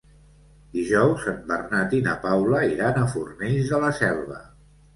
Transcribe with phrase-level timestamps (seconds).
[0.77, 4.45] Dijous en Bernat i na Paula iran a Fornells de la Selva.